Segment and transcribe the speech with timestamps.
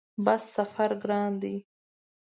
[0.25, 1.55] بس سفر ګران دی؟